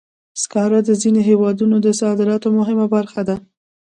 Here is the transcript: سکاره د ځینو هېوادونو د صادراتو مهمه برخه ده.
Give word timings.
سکاره 0.41 0.79
د 0.83 0.89
ځینو 1.01 1.21
هېوادونو 1.29 1.75
د 1.81 1.87
صادراتو 2.01 2.47
مهمه 2.57 2.85
برخه 2.95 3.21
ده. 3.27 3.35